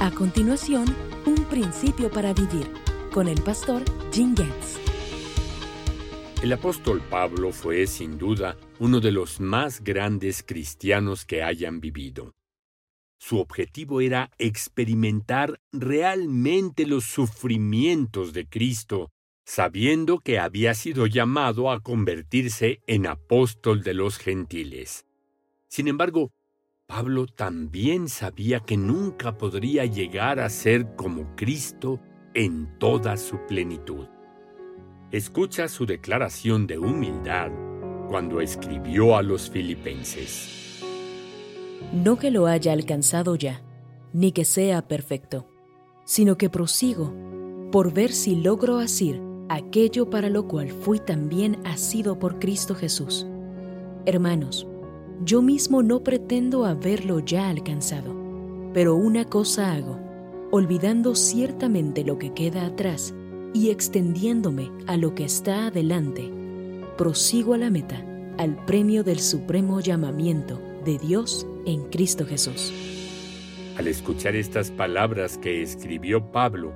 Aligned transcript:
A 0.00 0.12
continuación, 0.12 0.86
un 1.26 1.44
principio 1.46 2.08
para 2.08 2.32
vivir 2.32 2.70
con 3.12 3.26
el 3.26 3.42
pastor 3.42 3.82
Jim 4.12 4.32
Getz. 4.36 4.78
El 6.40 6.52
apóstol 6.52 7.02
Pablo 7.10 7.50
fue 7.50 7.84
sin 7.88 8.16
duda 8.16 8.56
uno 8.78 9.00
de 9.00 9.10
los 9.10 9.40
más 9.40 9.82
grandes 9.82 10.44
cristianos 10.44 11.24
que 11.24 11.42
hayan 11.42 11.80
vivido. 11.80 12.36
Su 13.18 13.40
objetivo 13.40 14.00
era 14.00 14.30
experimentar 14.38 15.60
realmente 15.72 16.86
los 16.86 17.04
sufrimientos 17.04 18.32
de 18.32 18.48
Cristo, 18.48 19.10
sabiendo 19.44 20.20
que 20.20 20.38
había 20.38 20.74
sido 20.74 21.08
llamado 21.08 21.72
a 21.72 21.80
convertirse 21.80 22.82
en 22.86 23.08
apóstol 23.08 23.82
de 23.82 23.94
los 23.94 24.18
gentiles. 24.18 25.06
Sin 25.66 25.88
embargo, 25.88 26.30
Pablo 26.88 27.26
también 27.26 28.08
sabía 28.08 28.60
que 28.60 28.78
nunca 28.78 29.36
podría 29.36 29.84
llegar 29.84 30.40
a 30.40 30.48
ser 30.48 30.96
como 30.96 31.36
Cristo 31.36 32.00
en 32.32 32.78
toda 32.78 33.18
su 33.18 33.36
plenitud. 33.46 34.06
Escucha 35.10 35.68
su 35.68 35.84
declaración 35.84 36.66
de 36.66 36.78
humildad 36.78 37.50
cuando 38.08 38.40
escribió 38.40 39.18
a 39.18 39.22
los 39.22 39.50
filipenses. 39.50 40.80
No 41.92 42.18
que 42.18 42.30
lo 42.30 42.46
haya 42.46 42.72
alcanzado 42.72 43.36
ya, 43.36 43.60
ni 44.14 44.32
que 44.32 44.46
sea 44.46 44.88
perfecto, 44.88 45.46
sino 46.06 46.38
que 46.38 46.48
prosigo 46.48 47.14
por 47.70 47.92
ver 47.92 48.12
si 48.12 48.34
logro 48.34 48.78
asir 48.78 49.20
aquello 49.50 50.08
para 50.08 50.30
lo 50.30 50.48
cual 50.48 50.70
fui 50.70 51.00
también 51.00 51.60
asido 51.66 52.18
por 52.18 52.38
Cristo 52.38 52.74
Jesús. 52.74 53.26
Hermanos, 54.06 54.66
yo 55.24 55.42
mismo 55.42 55.82
no 55.82 56.02
pretendo 56.02 56.64
haberlo 56.64 57.20
ya 57.20 57.48
alcanzado, 57.48 58.14
pero 58.72 58.94
una 58.94 59.24
cosa 59.24 59.72
hago, 59.72 59.98
olvidando 60.50 61.14
ciertamente 61.14 62.04
lo 62.04 62.18
que 62.18 62.32
queda 62.32 62.66
atrás 62.66 63.14
y 63.52 63.70
extendiéndome 63.70 64.70
a 64.86 64.96
lo 64.96 65.14
que 65.14 65.24
está 65.24 65.66
adelante, 65.66 66.30
prosigo 66.96 67.54
a 67.54 67.58
la 67.58 67.70
meta, 67.70 68.04
al 68.38 68.64
premio 68.64 69.02
del 69.02 69.18
supremo 69.18 69.80
llamamiento 69.80 70.60
de 70.84 70.98
Dios 70.98 71.46
en 71.66 71.84
Cristo 71.90 72.24
Jesús. 72.24 72.72
Al 73.76 73.88
escuchar 73.88 74.36
estas 74.36 74.70
palabras 74.70 75.38
que 75.38 75.62
escribió 75.62 76.30
Pablo, 76.32 76.72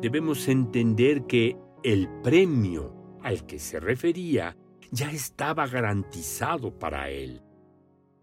debemos 0.00 0.48
entender 0.48 1.22
que 1.22 1.56
el 1.82 2.08
premio 2.22 2.92
al 3.22 3.46
que 3.46 3.58
se 3.58 3.80
refería 3.80 4.56
ya 4.90 5.10
estaba 5.10 5.66
garantizado 5.66 6.70
para 6.78 7.10
él. 7.10 7.42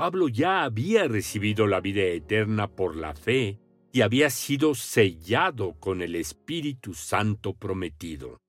Pablo 0.00 0.28
ya 0.28 0.62
había 0.62 1.06
recibido 1.08 1.66
la 1.66 1.82
vida 1.82 2.00
eterna 2.00 2.68
por 2.68 2.96
la 2.96 3.14
fe 3.14 3.58
y 3.92 4.00
había 4.00 4.30
sido 4.30 4.74
sellado 4.74 5.78
con 5.78 6.00
el 6.00 6.14
Espíritu 6.14 6.94
Santo 6.94 7.52
prometido. 7.52 8.40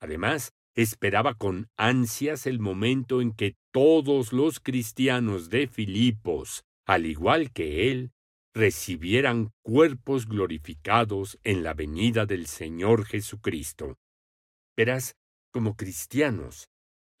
Además, 0.00 0.54
esperaba 0.74 1.34
con 1.34 1.68
ansias 1.76 2.46
el 2.46 2.60
momento 2.60 3.20
en 3.20 3.34
que 3.34 3.56
todos 3.70 4.32
los 4.32 4.58
cristianos 4.58 5.50
de 5.50 5.66
Filipos, 5.66 6.64
al 6.86 7.04
igual 7.04 7.52
que 7.52 7.90
él, 7.90 8.12
recibieran 8.54 9.50
cuerpos 9.62 10.24
glorificados 10.24 11.38
en 11.44 11.62
la 11.62 11.74
venida 11.74 12.24
del 12.24 12.46
Señor 12.46 13.04
Jesucristo. 13.04 13.98
Verás, 14.78 15.14
como 15.52 15.76
cristianos, 15.76 16.70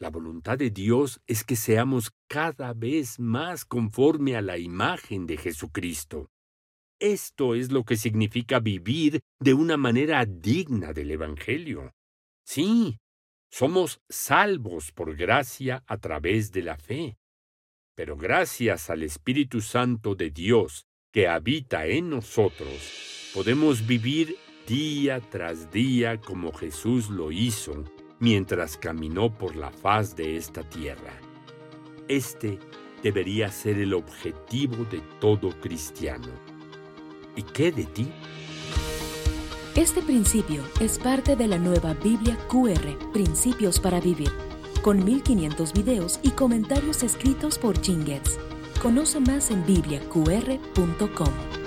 la 0.00 0.08
voluntad 0.08 0.56
de 0.56 0.70
Dios 0.70 1.20
es 1.26 1.44
que 1.44 1.56
seamos 1.56 2.10
cada 2.26 2.72
vez 2.72 3.20
más 3.20 3.66
conforme 3.66 4.34
a 4.34 4.40
la 4.40 4.56
imagen 4.56 5.26
de 5.26 5.36
Jesucristo. 5.36 6.30
Esto 6.98 7.54
es 7.54 7.70
lo 7.70 7.84
que 7.84 7.96
significa 7.96 8.60
vivir 8.60 9.20
de 9.38 9.52
una 9.52 9.76
manera 9.76 10.24
digna 10.24 10.94
del 10.94 11.10
Evangelio. 11.10 11.92
Sí, 12.46 12.98
somos 13.50 14.00
salvos 14.08 14.90
por 14.90 15.16
gracia 15.16 15.84
a 15.86 15.98
través 15.98 16.50
de 16.50 16.62
la 16.62 16.76
fe. 16.76 17.18
Pero 17.94 18.16
gracias 18.16 18.88
al 18.88 19.02
Espíritu 19.02 19.60
Santo 19.60 20.14
de 20.14 20.30
Dios 20.30 20.86
que 21.12 21.28
habita 21.28 21.86
en 21.86 22.08
nosotros, 22.08 23.30
podemos 23.34 23.86
vivir 23.86 24.36
día 24.66 25.20
tras 25.20 25.70
día 25.70 26.18
como 26.20 26.52
Jesús 26.52 27.10
lo 27.10 27.32
hizo 27.32 27.84
mientras 28.20 28.76
caminó 28.76 29.36
por 29.36 29.56
la 29.56 29.70
faz 29.70 30.14
de 30.14 30.36
esta 30.36 30.62
tierra. 30.62 31.12
Este 32.06 32.58
debería 33.02 33.50
ser 33.50 33.78
el 33.78 33.94
objetivo 33.94 34.84
de 34.84 35.00
todo 35.18 35.50
cristiano. 35.60 36.28
¿Y 37.34 37.42
qué 37.42 37.72
de 37.72 37.84
ti? 37.84 38.12
Este 39.74 40.02
principio 40.02 40.62
es 40.80 40.98
parte 40.98 41.36
de 41.36 41.48
la 41.48 41.58
nueva 41.58 41.94
Biblia 41.94 42.36
QR, 42.48 43.12
Principios 43.12 43.80
para 43.80 44.00
Vivir, 44.00 44.30
con 44.82 45.02
1500 45.04 45.72
videos 45.72 46.20
y 46.22 46.30
comentarios 46.30 47.02
escritos 47.02 47.58
por 47.58 47.80
Jingets. 47.80 48.38
Conoce 48.82 49.20
más 49.20 49.50
en 49.50 49.64
bibliaqr.com. 49.64 51.59